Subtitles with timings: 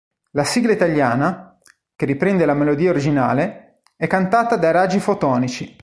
[0.31, 1.59] La sigla italiana,
[1.95, 5.75] che riprende la melodia originale, è cantata dai Raggi Fotonici